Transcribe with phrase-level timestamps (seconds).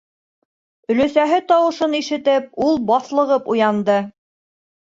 [0.93, 4.03] -Өләсәһе тауышын ишетеп, ул баҫлығып уянды.